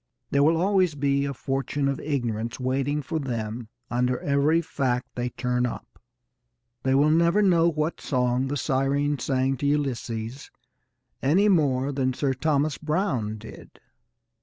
[0.31, 5.29] There will always be a fortune of ignorance waiting for them under every fact they
[5.29, 6.01] turn up.
[6.81, 10.49] They will never know what song the Sirens sang to Ulysses
[11.21, 13.79] any more than Sir Thomas Browne did.